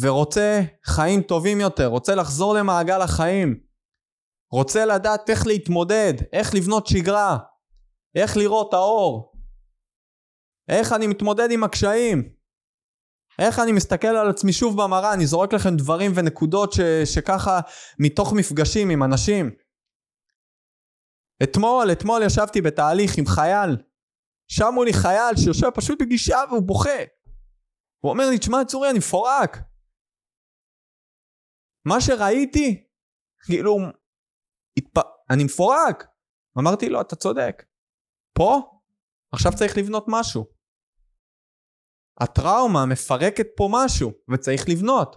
[0.00, 3.60] ורוצה חיים טובים יותר, רוצה לחזור למעגל החיים,
[4.52, 7.38] רוצה לדעת איך להתמודד, איך לבנות שגרה,
[8.14, 9.31] איך לראות האור,
[10.68, 12.34] איך אני מתמודד עם הקשיים,
[13.38, 17.60] איך אני מסתכל על עצמי שוב במראה, אני זורק לכם דברים ונקודות ש, שככה
[17.98, 19.50] מתוך מפגשים עם אנשים.
[21.42, 23.76] אתמול, אתמול ישבתי בתהליך עם חייל,
[24.48, 27.00] שמו לי חייל שיושב פשוט בגישה והוא בוכה.
[27.98, 29.58] הוא אומר לי, תשמע צורי, אני מפורק.
[31.84, 32.88] מה שראיתי,
[33.46, 33.76] כאילו,
[34.76, 35.02] התפ...
[35.30, 36.04] אני מפורק.
[36.58, 37.62] אמרתי לו, אתה צודק.
[38.32, 38.60] פה,
[39.32, 40.51] עכשיו צריך לבנות משהו.
[42.22, 45.16] הטראומה מפרקת פה משהו, וצריך לבנות,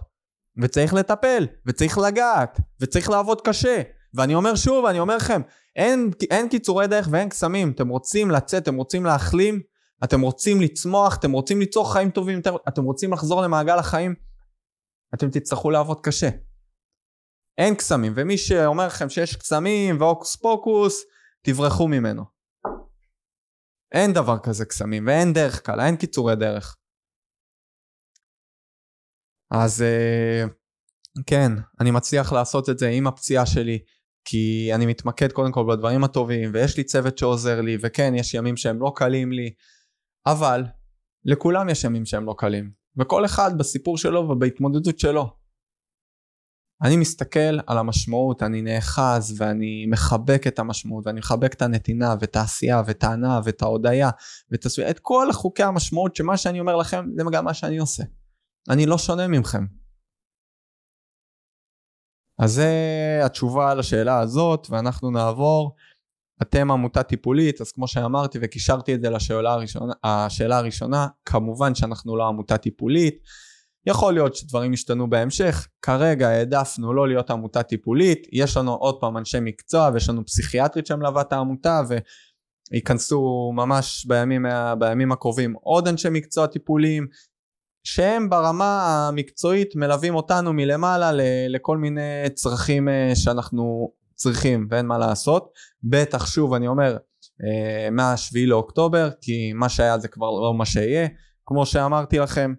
[0.62, 3.82] וצריך לטפל, וצריך לגעת, וצריך לעבוד קשה.
[4.14, 5.42] ואני אומר שוב, אני אומר לכם,
[5.76, 7.70] אין, אין קיצורי דרך ואין קסמים.
[7.70, 9.60] אתם רוצים לצאת, אתם רוצים להחלים,
[10.04, 14.14] אתם רוצים לצמוח, אתם רוצים ליצור חיים טובים אתם רוצים לחזור למעגל החיים,
[15.14, 16.28] אתם תצטרכו לעבוד קשה.
[17.58, 21.02] אין קסמים, ומי שאומר לכם שיש קסמים והוקוס פוקוס,
[21.42, 22.24] תברחו ממנו.
[23.92, 26.76] אין דבר כזה קסמים, ואין דרך קלה, אין קיצורי דרך.
[29.50, 30.44] אז אה,
[31.26, 33.78] כן, אני מצליח לעשות את זה עם הפציעה שלי,
[34.24, 38.56] כי אני מתמקד קודם כל בדברים הטובים, ויש לי צוות שעוזר לי, וכן, יש ימים
[38.56, 39.50] שהם לא קלים לי,
[40.26, 40.64] אבל
[41.24, 45.36] לכולם יש ימים שהם לא קלים, וכל אחד בסיפור שלו ובהתמודדות שלו.
[46.82, 52.36] אני מסתכל על המשמעות, אני נאחז ואני מחבק את המשמעות ואני מחבק את הנתינה ואת
[52.36, 54.10] העשייה ואת ההנאה ואת ההודיה
[54.50, 58.04] ואת הסביבה, את כל חוקי המשמעות שמה שאני אומר לכם זה גם מה שאני עושה.
[58.70, 59.66] אני לא שונה ממכם.
[62.38, 62.70] אז זה
[63.24, 65.76] התשובה לשאלה הזאת, ואנחנו נעבור.
[66.42, 72.16] אתם עמותה טיפולית, אז כמו שאמרתי וקישרתי את זה לשאלה הראשונה, השאלה הראשונה, כמובן שאנחנו
[72.16, 73.14] לא עמותה טיפולית.
[73.86, 79.16] יכול להיות שדברים ישתנו בהמשך, כרגע העדפנו לא להיות עמותה טיפולית, יש לנו עוד פעם
[79.16, 81.82] אנשי מקצוע ויש לנו פסיכיאטרית שמלווה את העמותה
[82.72, 84.46] וייכנסו ממש בימים,
[84.78, 87.06] בימים הקרובים עוד אנשי מקצוע טיפוליים
[87.86, 91.10] שהם ברמה המקצועית מלווים אותנו מלמעלה
[91.48, 95.52] לכל מיני צרכים אה, שאנחנו צריכים ואין מה לעשות.
[95.82, 96.96] בטח שוב אני אומר
[97.44, 101.08] אה, מה-7 לאוקטובר כי מה שהיה זה כבר לא מה שיהיה.
[101.46, 102.54] כמו שאמרתי לכם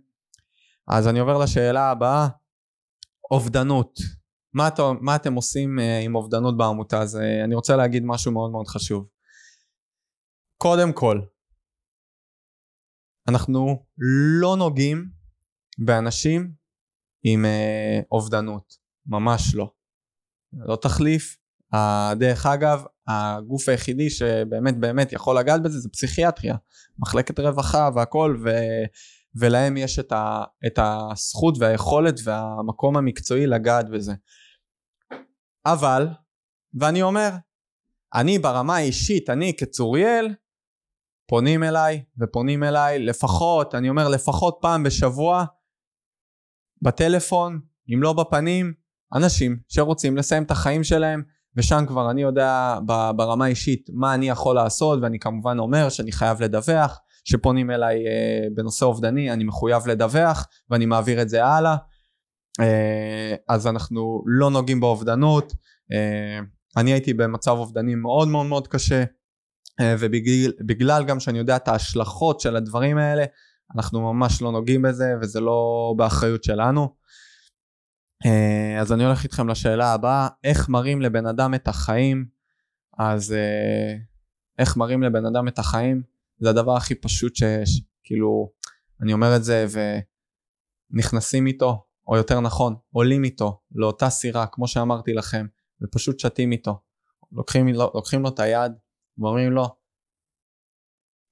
[0.87, 2.27] אז אני עובר לשאלה הבאה,
[3.31, 3.99] אובדנות.
[4.53, 7.01] מה, אתה, מה אתם עושים uh, עם אובדנות בעמותה?
[7.01, 9.07] אז אני רוצה להגיד משהו מאוד מאוד חשוב.
[10.57, 11.21] קודם כל,
[13.27, 13.85] אנחנו
[14.41, 15.16] לא נוגעים
[15.77, 16.51] באנשים
[17.23, 18.73] עם uh, אובדנות,
[19.05, 19.71] ממש לא.
[20.53, 21.37] לא תחליף.
[22.15, 26.55] דרך אגב, הגוף היחידי שבאמת באמת יכול לגעת בזה זה פסיכיאטריה,
[26.99, 28.49] מחלקת רווחה והכל, ו...
[29.39, 34.13] ולהם יש את, ה, את הזכות והיכולת והמקום המקצועי לגעת בזה.
[35.65, 36.07] אבל,
[36.79, 37.29] ואני אומר,
[38.13, 40.35] אני ברמה האישית, אני כצוריאל,
[41.29, 45.45] פונים אליי ופונים אליי לפחות, אני אומר לפחות פעם בשבוע,
[46.81, 47.59] בטלפון,
[47.93, 48.73] אם לא בפנים,
[49.13, 51.23] אנשים שרוצים לסיים את החיים שלהם,
[51.55, 52.79] ושם כבר אני יודע
[53.15, 58.53] ברמה האישית מה אני יכול לעשות, ואני כמובן אומר שאני חייב לדווח, שפונים אליי uh,
[58.55, 61.75] בנושא אובדני, אני מחויב לדווח ואני מעביר את זה הלאה.
[62.61, 62.63] Uh,
[63.49, 65.51] אז אנחנו לא נוגעים באובדנות.
[65.51, 66.45] Uh,
[66.77, 72.39] אני הייתי במצב אובדני מאוד מאוד מאוד קשה, uh, ובגלל גם שאני יודע את ההשלכות
[72.39, 73.25] של הדברים האלה,
[73.75, 76.95] אנחנו ממש לא נוגעים בזה וזה לא באחריות שלנו.
[78.23, 82.25] Uh, אז אני הולך איתכם לשאלה הבאה, איך מראים לבן אדם את החיים?
[82.99, 83.99] אז uh,
[84.59, 86.03] איך מראים לבן אדם את החיים?
[86.39, 87.81] זה הדבר הכי פשוט שיש.
[88.03, 88.51] כאילו,
[89.01, 89.65] אני אומר את זה
[90.93, 95.45] ונכנסים איתו, או יותר נכון, עולים איתו לאותה סירה, כמו שאמרתי לכם,
[95.81, 96.81] ופשוט שתים איתו.
[97.31, 98.71] לוקחים, לוקחים לו את היד
[99.17, 99.75] ואומרים לו,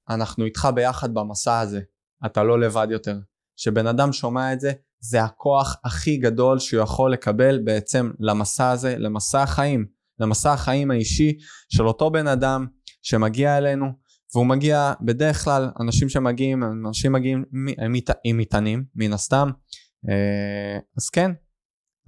[0.10, 1.82] אנחנו איתך ביחד במסע הזה,
[2.26, 3.18] אתה לא לבד יותר.
[3.58, 8.96] כשבן אדם שומע את זה, זה הכוח הכי גדול שהוא יכול לקבל בעצם למסע הזה,
[8.98, 9.86] למסע החיים,
[10.20, 11.38] למסע החיים האישי
[11.70, 12.66] של אותו בן אדם
[13.02, 13.86] שמגיע אלינו,
[14.36, 17.44] והוא מגיע, בדרך כלל אנשים שמגיעים, אנשים מגיעים
[18.24, 19.50] עם מטענים, מן הסתם,
[20.10, 21.32] אה, אז כן,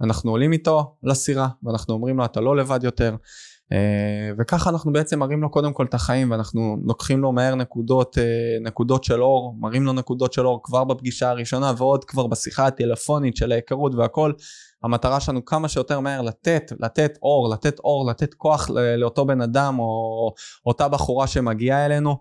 [0.00, 3.16] אנחנו עולים איתו לסירה, ואנחנו אומרים לו אתה לא לבד יותר,
[4.38, 8.24] וככה אנחנו בעצם מראים לו קודם כל את החיים, ואנחנו לוקחים לו מהר נקודות, אה,
[8.60, 13.36] נקודות של אור, מראים לו נקודות של אור כבר בפגישה הראשונה, ועוד כבר בשיחה הטלפונית
[13.36, 14.32] של ההיכרות והכל,
[14.82, 19.78] המטרה שלנו כמה שיותר מהר לתת, לתת אור, לתת אור, לתת כוח לאותו בן אדם
[19.78, 20.34] או
[20.66, 22.16] אותה בחורה שמגיעה אלינו.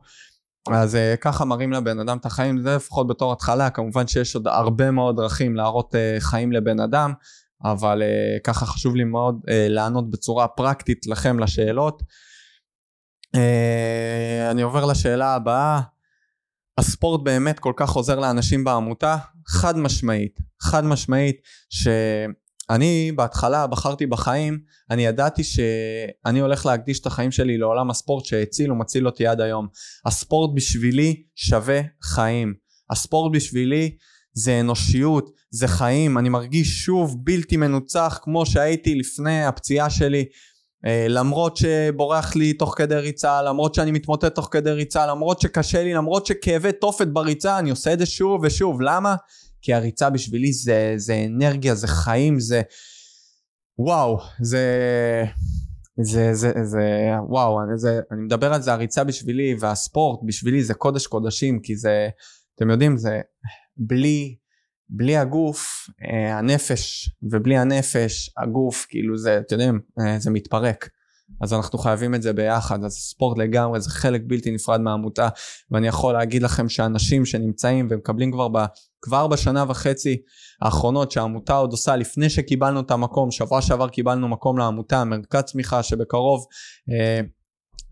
[0.71, 4.47] אז uh, ככה מראים לבן אדם את החיים, זה לפחות בתור התחלה, כמובן שיש עוד
[4.47, 7.13] הרבה מאוד דרכים להראות חיים לבן אדם,
[7.63, 12.03] אבל uh, ככה חשוב לי מאוד uh, לענות בצורה פרקטית לכם לשאלות.
[13.35, 15.81] Uh, אני עובר לשאלה הבאה,
[16.77, 19.17] הספורט באמת כל כך עוזר לאנשים בעמותה?
[19.47, 21.35] חד משמעית, חד משמעית
[21.69, 21.87] ש...
[22.69, 24.59] אני בהתחלה בחרתי בחיים,
[24.91, 29.67] אני ידעתי שאני הולך להקדיש את החיים שלי לעולם הספורט שהציל ומציל אותי עד היום.
[30.05, 32.53] הספורט בשבילי שווה חיים.
[32.89, 33.97] הספורט בשבילי
[34.37, 40.25] זה אנושיות, זה חיים, אני מרגיש שוב בלתי מנוצח כמו שהייתי לפני הפציעה שלי.
[40.85, 45.83] אה, למרות שבורח לי תוך כדי ריצה, למרות שאני מתמוטט תוך כדי ריצה, למרות שקשה
[45.83, 48.81] לי, למרות שכאבי תופת בריצה, אני עושה את זה שוב ושוב.
[48.81, 49.15] למה?
[49.61, 52.61] כי הריצה בשבילי זה, זה אנרגיה, זה חיים, זה...
[53.79, 54.65] וואו, זה...
[56.01, 60.73] זה, זה, זה, וואו, אני, זה, אני מדבר על זה, הריצה בשבילי והספורט בשבילי זה
[60.73, 62.09] קודש קודשים, כי זה,
[62.55, 63.21] אתם יודעים, זה
[63.77, 64.35] בלי,
[64.89, 70.89] בלי הגוף, אה, הנפש, ובלי הנפש, הגוף, כאילו זה, אתם יודעים, אה, זה מתפרק.
[71.41, 75.29] אז אנחנו חייבים את זה ביחד, אז ספורט לגמרי זה חלק בלתי נפרד מהעמותה,
[75.71, 78.57] ואני יכול להגיד לכם שאנשים שנמצאים ומקבלים כבר, ב,
[79.01, 80.17] כבר בשנה וחצי
[80.61, 85.83] האחרונות שהעמותה עוד עושה לפני שקיבלנו את המקום, שבוע שעבר קיבלנו מקום לעמותה, מרכז צמיחה
[85.83, 86.45] שבקרוב
[86.91, 87.21] אה,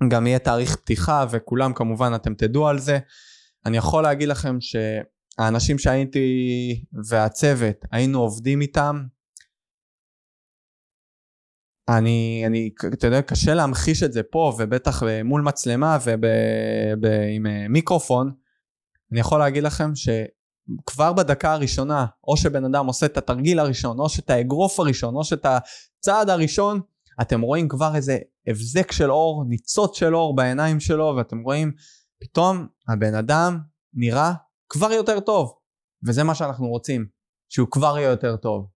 [0.09, 2.99] גם יהיה תאריך פתיחה וכולם כמובן אתם תדעו על זה.
[3.65, 4.57] אני יכול להגיד לכם
[5.39, 9.05] שהאנשים שהייתי והצוות היינו עובדים איתם
[11.89, 15.97] אני, אני, אתה יודע, קשה להמחיש את זה פה, ובטח מול מצלמה
[17.01, 18.31] ועם אה, מיקרופון.
[19.11, 24.09] אני יכול להגיד לכם שכבר בדקה הראשונה, או שבן אדם עושה את התרגיל הראשון, או
[24.09, 26.81] שאת האגרוף הראשון, או שאת הצעד הראשון,
[27.21, 28.17] אתם רואים כבר איזה
[28.47, 31.71] הבזק של אור, ניצוץ של אור בעיניים שלו, ואתם רואים,
[32.21, 33.59] פתאום הבן אדם
[33.93, 34.33] נראה
[34.69, 35.53] כבר יותר טוב.
[36.07, 37.05] וזה מה שאנחנו רוצים,
[37.49, 38.67] שהוא כבר יהיה יותר טוב.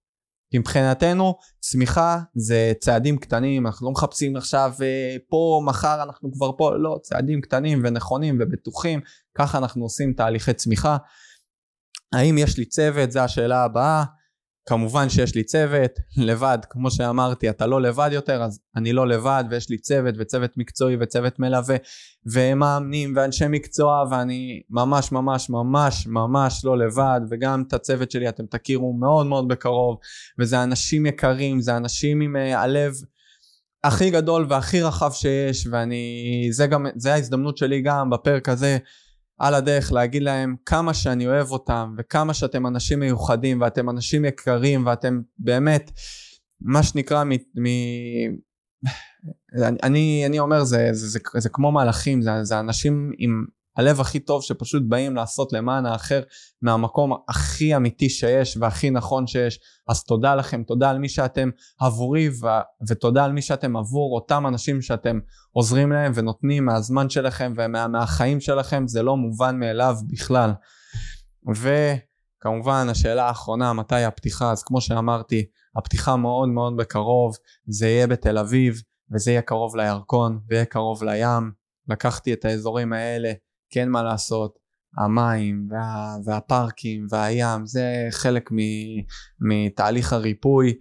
[0.51, 6.51] כי מבחינתנו צמיחה זה צעדים קטנים, אנחנו לא מחפשים עכשיו אה, פה, מחר אנחנו כבר
[6.57, 8.99] פה, לא, צעדים קטנים ונכונים ובטוחים,
[9.37, 10.97] ככה אנחנו עושים תהליכי צמיחה.
[12.13, 13.11] האם יש לי צוות?
[13.11, 14.03] זו השאלה הבאה.
[14.69, 19.43] כמובן שיש לי צוות, לבד, כמו שאמרתי, אתה לא לבד יותר, אז אני לא לבד,
[19.49, 21.75] ויש לי צוות, וצוות מקצועי, וצוות מלווה,
[22.33, 28.45] ומאמנים, ואנשי מקצוע, ואני ממש ממש ממש ממש לא לבד, וגם את הצוות שלי אתם
[28.45, 29.97] תכירו מאוד מאוד בקרוב,
[30.39, 32.93] וזה אנשים יקרים, זה אנשים עם uh, הלב
[33.83, 38.77] הכי גדול והכי רחב שיש, ואני, זה גם, זה ההזדמנות שלי גם בפרק הזה,
[39.39, 44.85] על הדרך להגיד להם כמה שאני אוהב אותם וכמה שאתם אנשים מיוחדים ואתם אנשים יקרים
[44.85, 45.91] ואתם באמת
[46.61, 47.31] מה שנקרא מ...
[47.33, 47.65] מ...
[49.83, 53.45] אני, אני אומר זה, זה, זה, זה, זה כמו מלאכים זה, זה אנשים עם
[53.79, 56.21] הלב הכי טוב שפשוט באים לעשות למען האחר
[56.61, 59.59] מהמקום הכי אמיתי שיש והכי נכון שיש.
[59.89, 62.45] אז תודה לכם תודה על מי שאתם עבורי ו-
[62.89, 65.19] ותודה על מי שאתם עבור אותם אנשים שאתם
[65.51, 68.87] עוזרים להם ונותנים מהזמן שלכם ומהחיים ומה, שלכם.
[68.87, 70.51] זה לא מובן מאליו בכלל.
[71.55, 74.51] וכמובן השאלה האחרונה מתי הפתיחה?
[74.51, 77.35] אז כמו שאמרתי הפתיחה מאוד מאוד בקרוב.
[77.67, 78.81] זה יהיה בתל אביב
[79.13, 81.51] וזה יהיה קרוב לירקון ויהיה קרוב לים.
[81.89, 83.31] לקחתי את האזורים האלה
[83.69, 84.59] כן מה לעשות,
[84.97, 88.57] המים וה, והפארקים והים זה חלק מ,
[89.39, 90.73] מתהליך הריפוי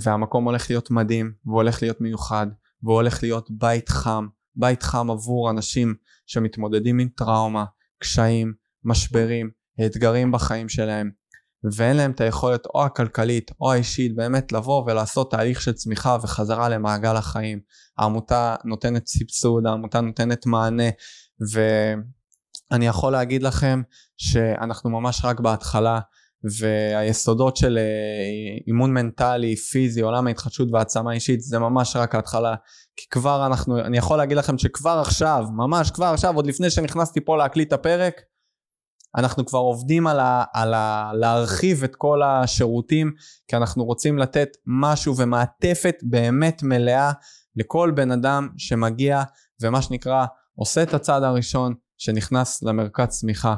[0.00, 2.46] והמקום הולך להיות מדהים והוא הולך להיות מיוחד
[2.82, 5.94] והוא הולך להיות בית חם, בית חם עבור אנשים
[6.26, 7.64] שמתמודדים עם טראומה,
[7.98, 9.50] קשיים, משברים,
[9.86, 11.10] אתגרים בחיים שלהם
[11.76, 16.68] ואין להם את היכולת או הכלכלית או האישית באמת לבוא ולעשות תהליך של צמיחה וחזרה
[16.68, 17.60] למעגל החיים.
[17.98, 20.88] העמותה נותנת סבסוד, העמותה נותנת מענה
[21.52, 23.82] ואני יכול להגיד לכם
[24.16, 26.00] שאנחנו ממש רק בהתחלה
[26.58, 32.54] והיסודות של אה, אימון מנטלי, פיזי, עולם ההתחדשות והעצמה אישית זה ממש רק ההתחלה.
[32.96, 37.20] כי כבר אנחנו, אני יכול להגיד לכם שכבר עכשיו, ממש כבר עכשיו, עוד לפני שנכנסתי
[37.20, 38.20] פה להקליט הפרק
[39.16, 43.12] אנחנו כבר עובדים על, ה, על ה, להרחיב את כל השירותים
[43.48, 47.12] כי אנחנו רוצים לתת משהו ומעטפת באמת מלאה
[47.56, 49.22] לכל בן אדם שמגיע
[49.62, 53.54] ומה שנקרא עושה את הצעד הראשון שנכנס למרכז צמיחה.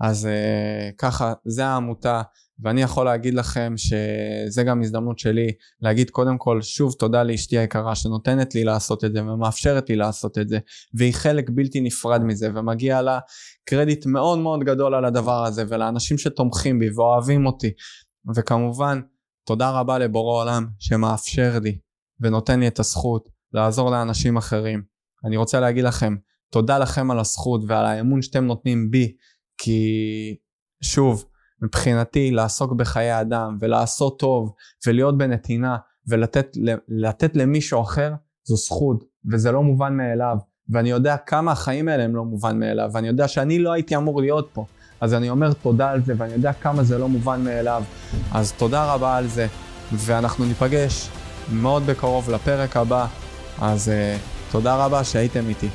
[0.00, 2.22] אז uh, ככה זה העמותה
[2.62, 7.94] ואני יכול להגיד לכם שזה גם הזדמנות שלי להגיד קודם כל שוב תודה לאשתי היקרה
[7.94, 10.58] שנותנת לי לעשות את זה ומאפשרת לי לעשות את זה
[10.94, 13.18] והיא חלק בלתי נפרד מזה ומגיע לה
[13.64, 17.70] קרדיט מאוד מאוד גדול על הדבר הזה ולאנשים שתומכים בי ואוהבים אותי.
[18.36, 19.00] וכמובן
[19.46, 21.78] תודה רבה לבורא עולם שמאפשר לי
[22.20, 24.82] ונותן לי את הזכות לעזור לאנשים אחרים.
[25.24, 26.16] אני רוצה להגיד לכם
[26.50, 29.16] תודה לכם על הזכות ועל האמון שאתם נותנים בי,
[29.58, 30.36] כי
[30.82, 31.24] שוב,
[31.62, 34.52] מבחינתי לעסוק בחיי אדם ולעשות טוב
[34.86, 35.76] ולהיות בנתינה
[36.08, 38.12] ולתת למישהו אחר
[38.44, 40.36] זו זכות וזה לא מובן מאליו.
[40.70, 44.20] ואני יודע כמה החיים האלה הם לא מובן מאליו ואני יודע שאני לא הייתי אמור
[44.20, 44.64] להיות פה.
[45.00, 47.82] אז אני אומר תודה על זה ואני יודע כמה זה לא מובן מאליו.
[48.32, 49.46] אז תודה רבה על זה
[49.92, 51.08] ואנחנו ניפגש
[51.52, 53.06] מאוד בקרוב לפרק הבא.
[53.60, 55.68] אז uh, תודה רבה שהייתם איתי